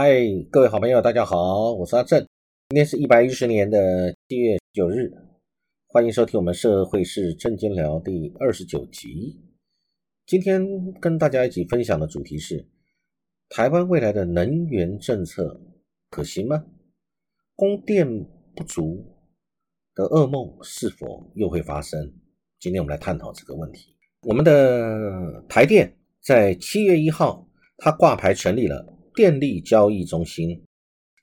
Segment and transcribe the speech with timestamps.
[0.00, 0.12] 嗨，
[0.48, 2.20] 各位好朋友，大家好，我是阿正。
[2.68, 5.10] 今天是一百一十年的七月九日，
[5.88, 9.42] 欢迎收听我们社会是正经聊第二十九集。
[10.24, 10.64] 今天
[11.00, 12.64] 跟大家一起分享的主题是
[13.48, 15.60] 台湾未来的能源政策
[16.10, 16.64] 可行吗？
[17.56, 18.06] 供电
[18.54, 19.04] 不足
[19.96, 22.14] 的噩梦是否又会发生？
[22.60, 23.96] 今天我们来探讨这个问题。
[24.22, 25.92] 我们的台电
[26.22, 30.62] 在七月一号，它挂牌成立了电力交易中心。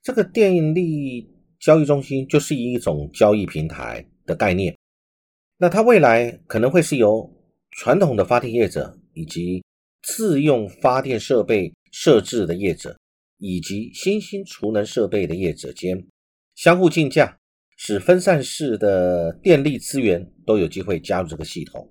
[0.04, 4.78] 这个电力交易中心就是一种交易平台的概念。
[5.56, 7.34] 那它未来可能会是由
[7.72, 9.64] 传统的发电业者，以及
[10.04, 13.00] 自用发电设备设置的业者，
[13.38, 16.06] 以及新兴储能设备的业者间
[16.56, 17.38] 相互竞价，
[17.78, 21.90] 使分散式的电力资源都有机会加入这个系统。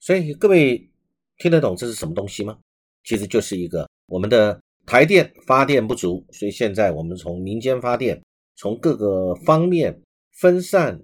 [0.00, 0.90] 所以各位
[1.36, 2.58] 听得懂这是什么东西吗？
[3.04, 8.22] 其实就是一个我们的台电发电不足，所以现在我们从民间发电，
[8.56, 10.00] 从各个方面
[10.32, 11.00] 分散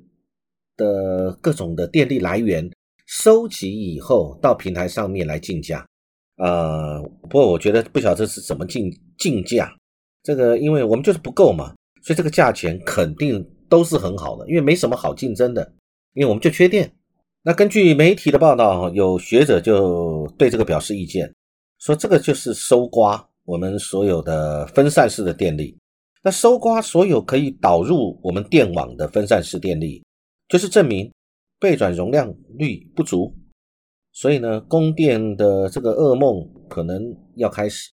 [0.77, 2.71] 的各种的电力来源
[3.07, 5.85] 收集以后，到平台上面来竞价。
[6.37, 9.77] 呃，不过我觉得不晓得是怎么竞竞价，
[10.23, 15.73] 这个因为我们就是不够嘛，所以这个价钱肯定都是很好的，因为没什么好竞争的，
[16.15, 16.91] 因为我们就缺电。
[17.43, 21.35] 那根据媒体的报道，有学者就对这个表示意见，
[21.81, 25.77] 说这个就是收刮我们所有的分散式的电力。
[26.23, 30.03] 那收刮所有可以导入我们电网的分散式电力，
[30.49, 31.13] 就是证明
[31.61, 33.31] 备转容量率不足。
[34.11, 37.91] 所以呢，供电的这个噩梦可能要开始。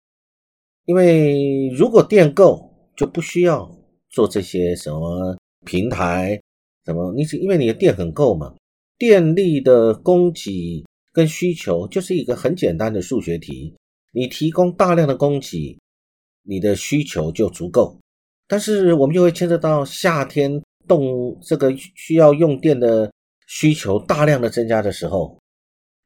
[0.87, 3.71] 因为如果电够，就不需要
[4.11, 6.41] 做这些什么平台，
[6.85, 8.53] 什么你只因为你的电很够嘛。
[8.99, 13.73] 电力的供给跟需求就是一个很简单的数学题，
[14.15, 15.79] 你提供大量的供给，
[16.43, 17.99] 你的需求就足够。
[18.47, 23.13] 但是我们就会牵涉到夏天动这个需要用电的
[23.47, 25.39] 需求大量的增加的时候，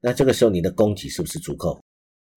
[0.01, 1.81] 那这个时候你的供给是不是足够？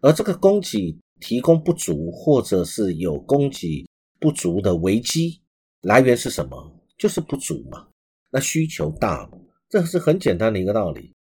[0.01, 3.87] 而这个供给提供不足，或者是有供给
[4.19, 5.41] 不足的危机
[5.81, 6.79] 来源是什么？
[6.97, 7.87] 就是不足嘛。
[8.29, 9.29] 那需求大。
[9.69, 11.13] 这是很简单的一个道理，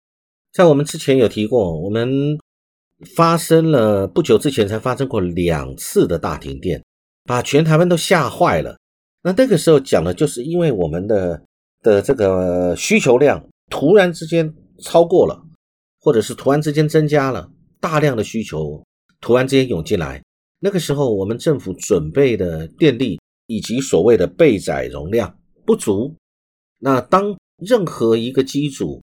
[0.52, 2.36] 在我们之前有提过，我们
[3.16, 6.84] 发生了不久之前才发生过两次的大停电，
[7.26, 8.78] 把全台湾都吓坏了。
[9.22, 11.42] 那那个时候讲的就是因为我们的
[11.82, 15.42] 的这个需求量突然之间超过了，
[16.00, 17.50] 或者是突然之间增加了
[17.80, 18.84] 大量的需求，
[19.22, 20.24] 突然之间涌进来，
[20.60, 26.16] 那个时候我们政府准备的电力以及所谓的备载容量不足，
[26.80, 27.36] 那当。
[27.62, 29.04] 任何一个机组，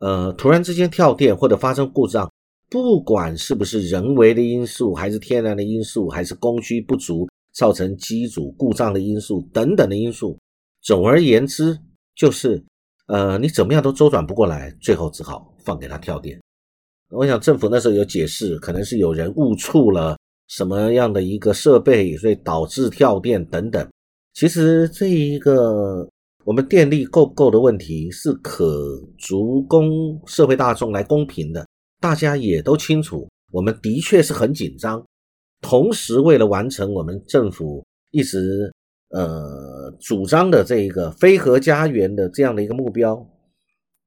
[0.00, 2.28] 呃，突然之间跳电或者发生故障，
[2.72, 10.38] 不管是不是人为的因素，还是天然的因素，还是供需不足造成机组故障的因素等等的因素，
[10.80, 11.78] 总而言之，
[12.14, 12.64] 就是
[13.08, 16.40] 呃，你怎么样都周转不过来，最后只好放给他跳电。
[17.10, 20.16] 我想政府那时候有解释，可能是有人误触了
[20.48, 23.86] 什么样的一个设备，所以导致跳电等等。
[24.32, 26.08] 其实这一个。
[26.44, 31.64] 我们电力够不够的问题是可足供社会大众来公平的，
[32.02, 33.26] 大家也都清楚。
[33.52, 35.02] 我们的确是很紧张，
[35.60, 38.72] 同时为了完成我们政府一直
[39.10, 43.24] 呃主张的这一个非核家园的这样的一个目标，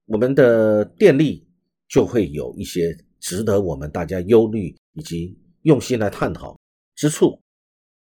[0.08, 1.48] 我们的电力
[1.88, 6.56] 就会有一些值得我们大家忧虑以及用心来探讨
[6.96, 7.40] 之处。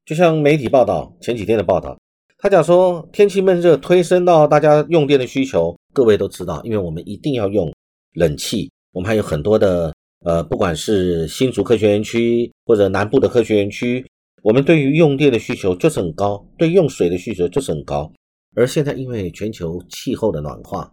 [0.06, 1.98] 就像媒体报道前几天的报道。
[2.38, 7.74] 他讲说，天气闷热推升到大家用电的需求，各位都知道，因为我们一定要用
[8.14, 14.04] 冷气，我们还有很多的呃，不管是新竹科学园区或者南部的科学园区，
[14.42, 18.10] 我们对于用电的需求就是很高，对用水的需求就是很高。
[18.56, 20.90] 而现在因为全球气候的暖化，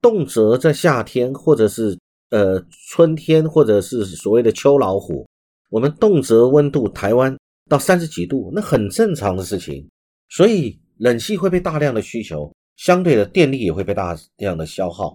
[0.00, 1.98] 动辄在夏天或者是
[2.30, 2.58] 呃
[2.88, 5.28] 春天或者是所谓的秋老虎，
[5.68, 7.36] 我们动辄温度台湾
[7.68, 9.86] 到三十几度，那很正常的事情。
[10.30, 15.14] 所以冷气会被大量的需求，相对的电力也会被大量的消耗。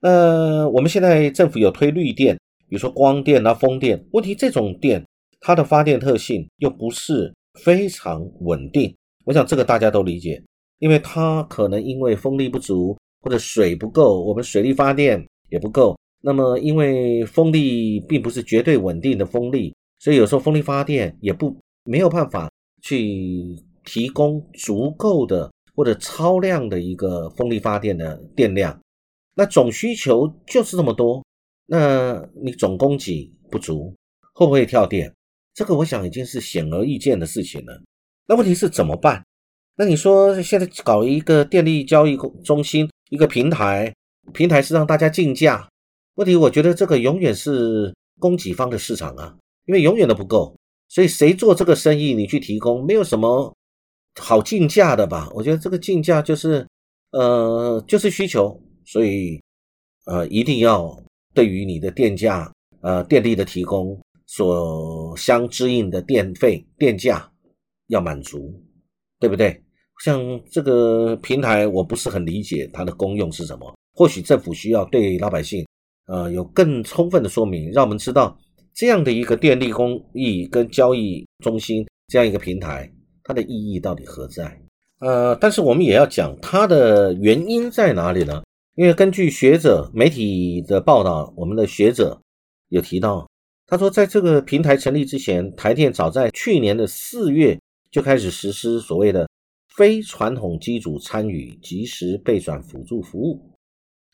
[0.00, 2.34] 呃，我们现在政府有推绿电，
[2.68, 4.02] 比如说光电啊、风电。
[4.12, 5.04] 问题这种电
[5.40, 7.32] 它的发电特性又不是
[7.62, 8.94] 非常稳定，
[9.24, 10.42] 我想这个大家都理解，
[10.78, 15.96] 因为它可能因为风力不足或者水不够，我们水力发电也不够。
[16.22, 22.50] 那么因为风力并不是绝对稳定的风力，所以有时候风力发电也不没有办法
[22.82, 23.56] 去。
[23.82, 28.78] 提供足够的或者超量的一个风力发电的电量，
[29.34, 31.24] 那总需求就是这么多，
[31.66, 33.94] 那你总供给不足，
[34.34, 35.12] 会不会跳电？
[35.54, 37.82] 这个我想已经是显而易见的事情了。
[38.26, 39.24] 那问题是怎么办？
[39.76, 43.92] 那你说现在搞一个电力交易中心，一个平台，
[44.32, 45.68] 平台是让大家竞价。
[46.16, 49.34] 问题我觉得这个永远是供给方的市场啊，
[49.66, 50.54] 因为永远都不够，
[50.88, 53.54] 所以谁做这个生意，你去提供，没有什么
[54.20, 55.30] 好竞价的吧？
[55.32, 56.66] 我觉得这个竞价就是，
[57.12, 58.60] 呃，就是需求，
[58.90, 59.40] 所以
[60.06, 61.00] 呃，一定要
[61.32, 63.96] 对于你的电价，呃，电力的提供
[64.26, 67.30] 所相支应的电费电价
[67.86, 68.52] 要满足，
[69.20, 69.62] 对不对？
[70.02, 70.18] 像
[70.50, 75.64] 这个平台，我不是很理解它的功用是什么，或许政府需要对老百姓。
[76.06, 78.36] 呃，有更充分的说明，让我们知道
[78.74, 82.90] 这样的一个电力公益跟交易中心这样一个平台，
[83.22, 84.60] 它的意义到底何在？
[84.98, 88.42] 呃，但是我们也要讲它的原因在哪里呢？
[88.80, 92.18] 因为根据学者媒体的报道，我们的学者
[92.70, 93.28] 有提到，
[93.66, 97.60] 他说在这个平台成立之前，台电早在去年的四月
[97.90, 99.28] 就开始实施所谓的
[99.76, 103.50] 非传统机组参与即时备转辅助服务。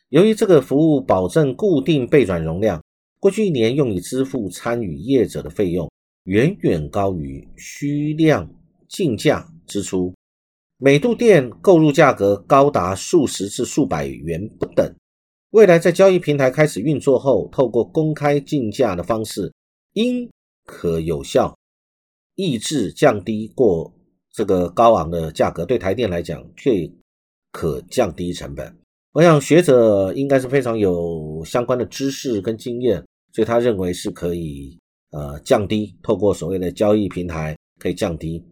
[0.09, 2.83] 由于这个服务保证固定备转容量，
[3.21, 5.89] 过去一年用以支付参与业者的费用
[6.25, 8.53] 远远高于需量
[8.89, 10.13] 竞价支出，
[10.79, 14.95] 每度电购入价格高达数十至数百元不等。
[15.49, 19.51] 未来在交易平台开始运作后，透过公开竞价的方式，
[19.93, 20.29] 应
[20.65, 21.57] 可有效
[22.35, 23.91] 抑制降低过
[24.31, 26.87] 这个高昂的价格，对台电来讲却
[27.51, 28.77] 可降低成本。
[29.13, 33.03] 我想学者应该是非常有相关的知识跟经验，
[33.33, 34.77] 所以他认为是可以
[35.09, 38.45] 呃降低，透过所谓的交易平台可以降低。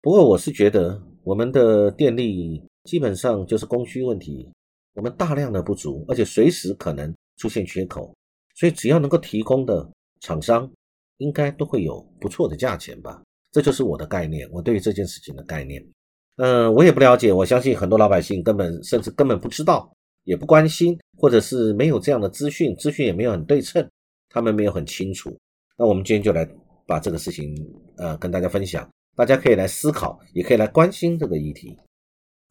[0.00, 4.48] 不过我是觉得我们的电力基本上就是供需问题，
[4.94, 8.14] 我们大量的不足，而且随时可能出现缺口，
[8.54, 9.88] 所以只要能够提供的
[10.20, 10.70] 厂商
[11.18, 13.22] 应该都会有不错的价钱吧。
[13.50, 15.84] 这就是我的概念，我对于这件事情的概念。
[16.36, 19.92] 嗯，我也不了解，我相信很多老百姓根本甚至根本不知道。
[20.24, 23.84] 也不关心，或者是没有这样的资讯，资讯也没有很对称，
[24.28, 25.36] 他们没有很清楚。
[25.76, 26.48] 那我们今天就来
[26.86, 27.52] 把这个事情
[27.96, 31.78] 呃跟大家分享，大家可以来思考，也可以来关心这个议题。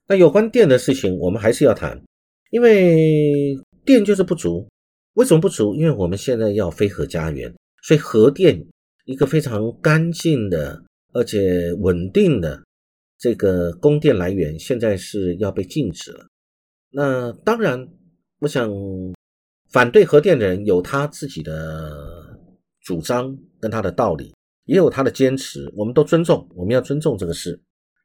[0.08, 2.02] 那有关电的事情，我们还是要谈，
[2.50, 4.68] 因为电就是不足。
[5.13, 5.75] 为什么不足？
[5.75, 7.54] 因为我们现在要非核家园，
[7.84, 8.66] 所以核电
[9.06, 10.81] 一个非常干净的
[11.13, 12.63] 而且稳定的
[13.18, 16.28] 这个供电来源，现在是要被禁止了。
[16.92, 17.88] 那当然，
[18.40, 18.69] 我想
[19.69, 21.92] 反对核电的人有他自己的
[22.81, 24.34] 主张跟他的道理，
[24.66, 27.60] 也有他的坚持，我们都尊重，我们要尊重这个事。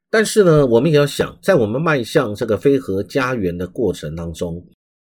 [0.09, 4.65] 但是呢，我们也要想，在我们迈向这个非核家园的过程当中，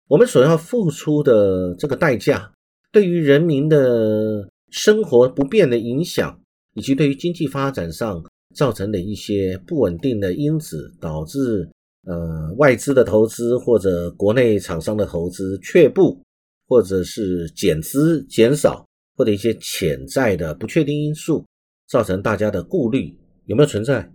[0.08, 2.52] 我们所要付出的这个代价，
[2.92, 6.40] 对于人民的生活不便的影响，
[6.74, 8.24] 以及对于经济发展上
[8.56, 11.70] 造成的一些不稳定的因子，导致。
[12.06, 16.18] 呃，外资的投资或者国内厂商的投资却步，
[16.66, 18.87] 或者是减资减少，
[19.18, 21.44] 或者一些潜在的不确定因素，
[21.90, 23.14] 造成大家的顾虑
[23.46, 24.10] 有没有存在？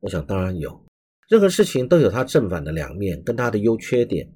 [0.00, 0.76] 我想当然有。
[1.28, 4.26] 任何事情都有它正反的两面，跟它的优缺点。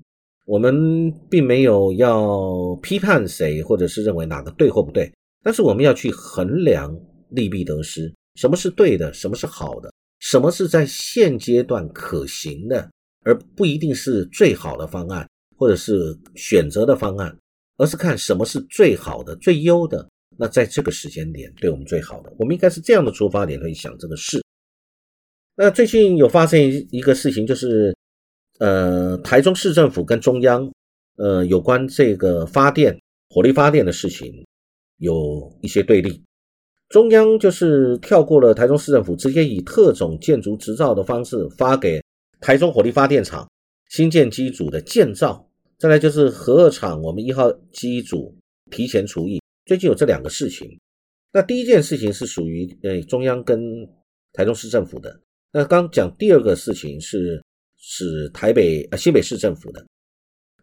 [0.47, 5.11] 我们并没有要批判谁，或者是认为哪个对或不对，
[5.43, 6.95] 但是我们要去衡量
[7.31, 12.91] 利弊得失，什么是对的，什么是好的，什么是在现阶段可行的。
[13.23, 15.29] 而不一定是最好的方案，
[15.59, 17.37] 或者是选择的方案，
[17.77, 20.09] 而是看什么是最好的、最优的。
[20.41, 24.43] 那在这个时间点，对我们最好的，我们应该是这样的出发点去想这个事。
[25.55, 26.59] 那最近有发生
[26.91, 27.95] 一个事情，就是
[28.59, 30.73] 呃，台中市政府跟中央
[31.19, 34.33] 呃有关这个发电、火力发电的事情
[34.97, 36.23] 有一些对立。
[36.89, 42.03] 中央就是跳过了台中市政府，直接以特种建筑执照的方式发给。
[42.41, 43.47] 台中火力发电厂
[43.91, 48.35] 新建机组的建造，再来就是核二厂我们一号机组
[48.71, 50.69] 提前除役，最近有这两个事情。
[51.33, 53.61] 那第一件事情是属于呃中央跟
[54.33, 55.21] 台中市政府的，
[55.53, 57.43] 那刚讲第二个事情是
[57.79, 59.85] 是台北呃新北市政府的。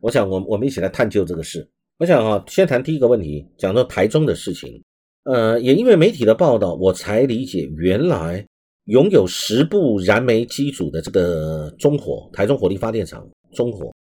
[0.01, 1.67] 我想我我们一起来探究这个事。
[1.97, 4.83] 我想啊，先谈第一个问题，讲到台中的事情，
[5.23, 8.45] 呃，也因为媒体的报道，我才理解原来。
[8.87, 13.93] 拥有十部燃煤机组的这个中火台中火力发电厂，中火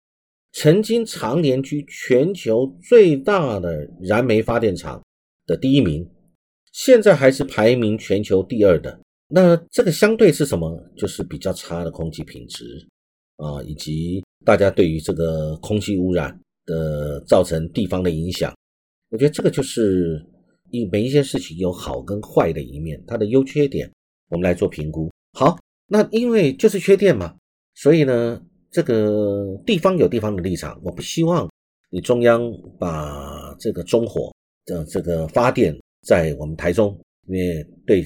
[0.54, 5.02] 曾经常年居全球最大的燃煤发电厂
[5.46, 6.08] 的第一名，
[6.72, 9.00] 现在还是排名全球第二的。
[9.28, 10.80] 那这个相对是什么？
[10.96, 12.64] 就是比较差的空气品质
[13.36, 18.54] 啊，以及大家对于这个空气污染的造成地方的影响。
[19.10, 20.24] 我觉得这个就是
[20.70, 23.90] 一每一件事情有好跟坏的一面，它的优缺点。
[24.30, 25.10] 我们来做评估。
[25.32, 25.58] 好，
[25.88, 27.34] 那因为就是缺电嘛，
[27.74, 28.40] 所以呢，
[28.74, 31.48] 这个地方有地方的立场，我不希望
[31.90, 32.42] 你中央
[32.76, 34.34] 把这个中火
[34.66, 38.04] 的这个发电在我们台中，因为对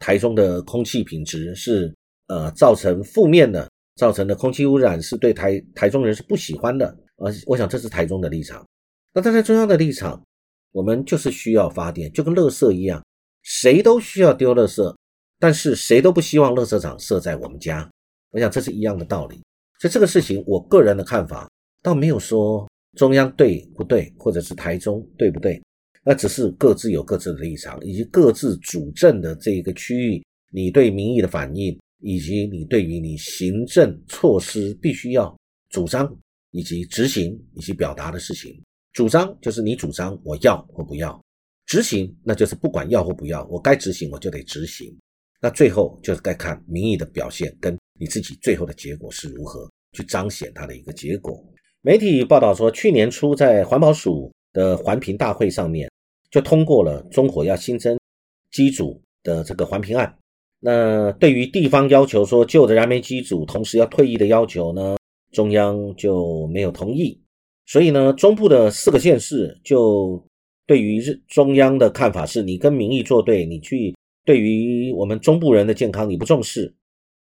[0.00, 1.94] 台中的空气品质是
[2.26, 6.86] 呃造成负面的，造成的空气污染是对台台中人是不喜欢的，
[7.18, 8.66] 而，我想这是台中的立场。
[9.14, 10.20] 那站在中央的立场，
[10.72, 13.00] 我们就是需要发电，就跟垃圾一样，
[13.44, 14.92] 谁都需要丢垃圾。
[15.38, 17.88] 但是谁都不希望垃圾场设在我们家，
[18.32, 19.40] 我想这是一样的道理。
[19.78, 21.48] 所以这个事情，我个人的看法
[21.82, 25.62] 倒没有说中央对不对，或者是台中对不对，
[26.04, 35.32] 那只是各自有各自的立场，以及各自主政的这一个区域，你对民意的反应，以及你对于你行政措施必须要
[35.70, 36.12] 主张
[36.50, 38.60] 以及执行以及表达的事情。
[38.92, 41.22] 主张就是你主张我要或不要，
[41.66, 44.92] 执行那就是不管要或不要，我该执行我就得执行。
[45.40, 51.44] 那最后就是该看民意的表现，跟你自己最后的结果是如何去彰显它的一个结果。
[51.82, 55.90] 媒体报道说，去年初在环保署的环评大会上面，
[56.30, 57.98] 就通过了中火要新增
[58.50, 60.16] 机组的这个环评案。
[60.60, 64.96] 那对于地方要求说旧的燃煤机组同时要退役的要求呢，
[65.32, 67.20] 中央就没有同意。
[67.66, 70.24] 所以呢，中部的四个县市就
[70.66, 73.94] 对于中央的看法是，你跟民意作对，你去。
[74.24, 76.74] 对于我们中部人的健康，你不重视。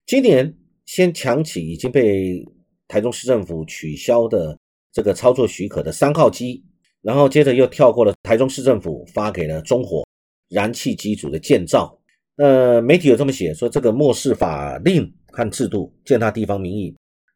[0.09, 0.51] 今年
[0.87, 2.43] 先抢起已经被
[2.87, 4.57] 台中市政府取消的
[4.91, 6.65] 这个操作许可的三号机，
[7.03, 10.03] 然后接着又跳过了台中市政府发给了中火
[10.49, 11.95] 燃气机组的建造。
[12.37, 16.91] 呃，媒体有这么写说，这个漠视法令和制度，践踏地方民意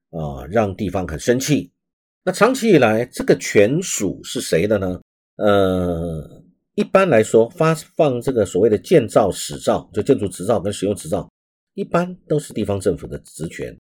[0.09, 1.71] 啊，让地方很生气。
[2.23, 4.99] 那长期以来，这个权属是谁的呢？
[5.35, 6.43] 呃。
[6.73, 11.31] 一般来说，发放这个所谓的建造使照，就建筑执照跟使用执照，
[11.73, 13.75] 一般都是地方政府的职权。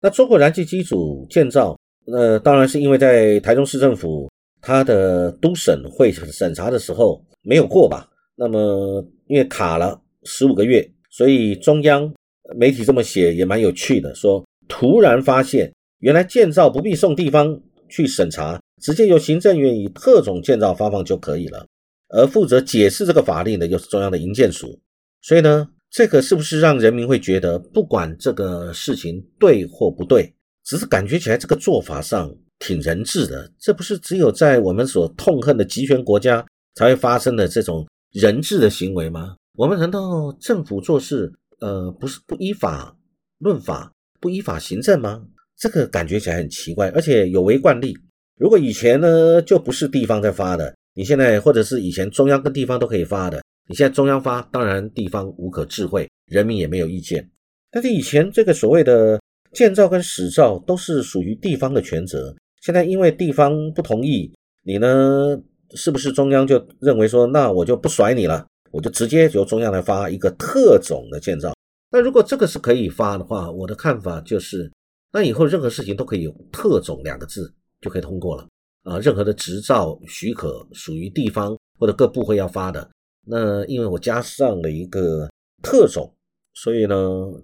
[0.00, 8.08] 那中国燃气机组建造，呃，当然是因为在台中市政府它的都审会审查的时候没有过吧？
[8.36, 12.12] 那么因为卡了十五个月，所以中央
[12.56, 21.66] 媒体这么写也蛮有趣的，说突然发现原来建造不必送地方去审查，直接由行政院以特种建造发放就可以了。
[22.10, 24.78] 而负责解释这个法令的又是中央的营建署，
[25.20, 33.50] 所以呢，这个是不是让人民会觉得，不管这个事情对或不对，只是感觉起来这个做法上挺人治的？
[33.58, 39.36] 这不是只有在我们所痛恨的集权国家才会发生的这种人治的行为吗？
[39.56, 42.96] 我们难道政府做事，呃，不是不依法
[43.38, 45.22] 论法，不依法行政吗？
[45.56, 47.96] 这个感觉起来很奇怪，而且有违惯例。
[48.36, 50.72] 如果以前呢，就不是地方在发的。
[50.94, 57.30] 你现在或者是以前中央跟地方都可以发的，你现在中央发，当然地方无可智慧，人民也没有意见。
[57.70, 59.20] 但是以前这个所谓的
[59.52, 64.32] 建造跟使照都是属于地方的权责，现在因为地方不同意，
[64.64, 65.38] 你呢
[65.74, 71.52] 是不是中央就认为说，那我就不甩你了，我就直接由中央来发一个特种的建造？
[71.90, 74.72] 那如果这个是可以发的话，我的看法就是，
[75.12, 78.46] 那以后任何事情都可以用“特种”两个字就可以通过了。
[78.84, 82.88] 啊，任何的执照许可属于地方或者各部会要发的，
[83.28, 85.28] 那因为我加上了一个
[85.62, 86.12] 特种，
[86.54, 86.96] 所以呢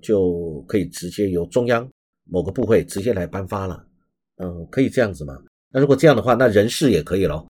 [0.03, 1.89] 就可以直接由中央
[2.25, 3.85] 某个部会直接来颁发了。
[4.37, 5.37] 嗯，可以这样子吗？
[5.71, 7.47] 那如果这样的话，那人事也可以咯。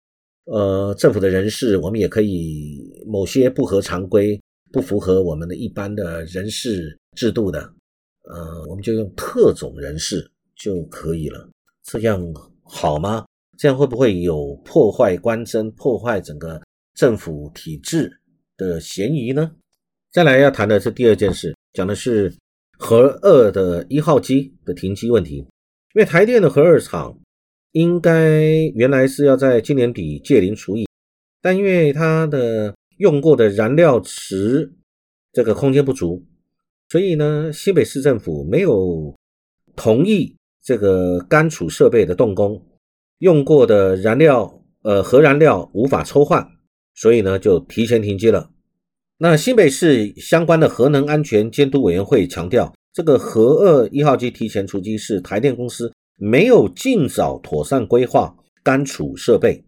[0.46, 4.40] 呃，政府的人事我们也可以某些不合常规、
[4.72, 7.62] 不符合我们的一般的人事制度的，
[8.24, 11.50] 呃，我们就用特种人事就可以了。
[11.84, 12.22] 这样
[12.64, 13.26] 好吗？
[13.58, 16.62] 这样会不会有破坏官箴、破坏整个
[16.96, 18.10] 政府体制
[18.60, 19.52] 的嫌疑呢？
[20.12, 22.32] 再来要谈的是第二件事，讲的是
[22.78, 25.38] 核二的一号机的停机问题。
[25.38, 27.18] 因为台电的核二厂
[27.72, 28.44] 应该
[28.76, 30.86] 原来是要在今年底借零除役，
[31.42, 34.74] 但因为它的用过的燃料池
[35.32, 36.24] 这个空间不足，
[36.90, 39.16] 所以呢，西北市政府没有
[39.76, 42.64] 同意这个干储设备的动工。
[43.20, 46.50] 用过的燃料，呃，核燃料无法抽换，
[46.96, 48.50] 所以呢就提前停机了。
[49.18, 59.64] 那新北市相关的核能安全监督委员会强调，这个核二一号机提前出机是台电公司没有尽早妥善规划干储设备，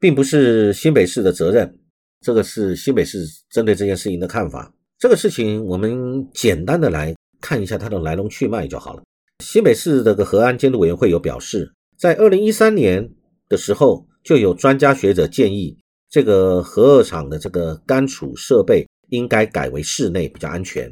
[0.00, 1.78] 并不是新北市的责任。
[2.20, 4.72] 这个是新北市针对这件事情的看法。
[4.98, 9.02] 这个事情我们简单的来看一下它的来龙去脉就好了。
[9.44, 11.72] 新北市这个核安监督委员会有表示。
[11.98, 13.08] 在二零一三年
[13.48, 15.78] 的时候，就有专家学者建议，
[16.16, 20.90] 这个核二厂的这个干储设备应该改为室内比较安全。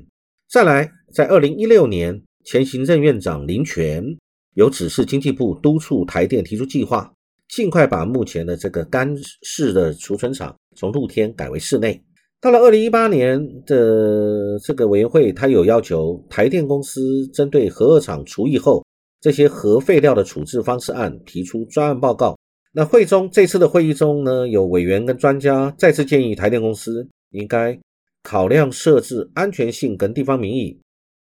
[0.51, 4.05] 再来，在二零一六年，前行政院长林权
[4.53, 7.11] 有指示经济部督促台电提出计划，
[7.49, 11.99] 尽快把目前的这个干式的储存厂从露天改为室内。
[12.39, 17.01] 到了二零一八年的这个委员会，他有要求台电公司
[17.33, 18.85] 针对核二厂除役后
[19.23, 22.37] 这些核废料的处置方式案提出专案报告。
[22.77, 27.79] 那会中这次的会议中呢，有委员跟专家再次建议台电公司应该
[28.25, 30.77] 考量设置安全性跟地方民意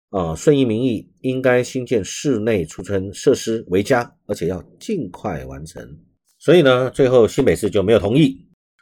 [0.10, 5.96] 啊，顺应民意，应该新建室内储存设施为佳，而且要尽快完成。
[6.40, 8.36] 所以呢，最后新北市就没有同意。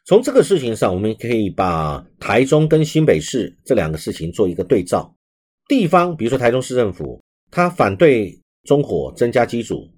[0.05, 5.13] 从这个事情上，我们可以把台中跟新北市这两个事情做一个对照。
[5.67, 9.89] 地方，比如说台中市政府，他反对中火增加机组，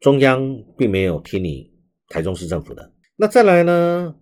[0.00, 1.69] 中央并没有听你
[2.10, 2.92] 台中市政府的。
[3.16, 4.14] 那再来呢？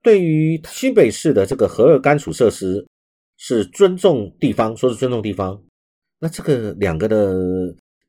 [0.00, 2.86] 对于新北市的这个核二干储设施，
[3.36, 5.60] 是尊重地方，说是尊重地方。
[6.20, 7.34] 那这个两个的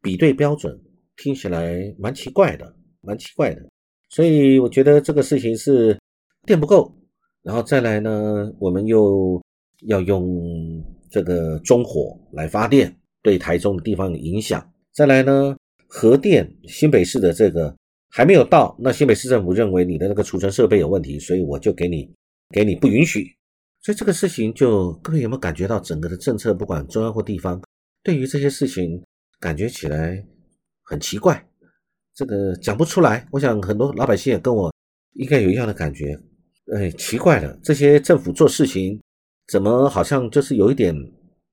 [0.03, 0.79] 比对标准
[1.17, 3.67] 听起来蛮奇怪的，蛮奇怪的。
[4.09, 5.97] 所以我觉得这个事情是。
[6.47, 6.95] 电不够，
[7.41, 9.41] 然后再来呢，我们又
[9.87, 10.23] 要用
[11.09, 14.63] 这个中火来发电，对台中的地方有影响。
[14.93, 15.57] 再来呢，
[15.87, 17.75] 核电新北市的这个
[18.15, 22.09] 还没有到，那新北市政府认为你的那个储存设备有问题，所以我就给你
[22.51, 23.27] 给你不允许。
[23.81, 27.61] 所以这个事情就各位有没有感觉到整个的政策，不管中央或地方，
[28.01, 29.03] 对于这些事情
[29.37, 30.25] 感觉起来
[30.83, 31.45] 很奇怪，
[32.13, 33.27] 这个讲不出来。
[33.31, 34.73] 我想很多老百姓也跟我
[35.15, 36.17] 应该有一样的感觉。
[36.73, 38.97] 哎，奇怪了，这些政府做事情
[39.49, 40.95] 怎么好像就是有一点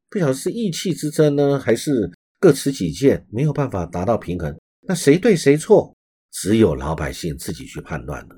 [0.09, 4.57] 不晓得是意气之争呢，还是各持己见，没有办法达到平衡？
[4.83, 5.93] 那谁对谁错，
[6.33, 8.37] 只有老百姓自己去判断了。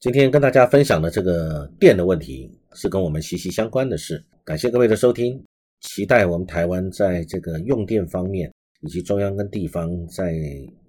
[0.00, 4.22] 今天跟大家分享的这个电的问题，是跟我们息息相关的事。
[4.44, 5.42] 感谢各位的收听，
[5.80, 10.34] 期待我们台湾在这个用电方面，以及中央跟地方在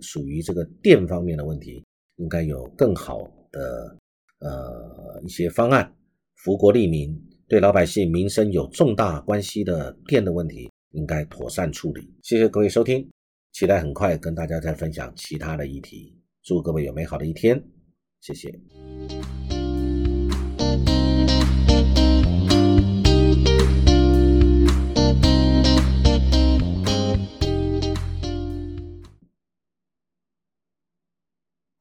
[0.01, 1.83] 属于这个电方面的问题，
[2.17, 3.19] 应该有更好
[3.51, 3.97] 的。
[4.39, 5.91] 呃，一些方案，
[6.35, 12.13] 福国利民，对老百姓民生有重大关系的电的问题，应该妥善处理。
[12.21, 13.09] 谢谢各位收听，
[13.53, 16.16] 期待很快跟大家再分享其他的议题。
[16.47, 17.61] 祝各位有美好的一天，
[18.21, 18.57] 谢谢。